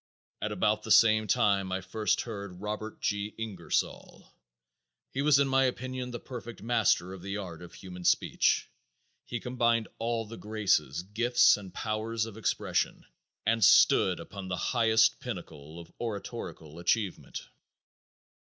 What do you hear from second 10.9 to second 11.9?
gifts and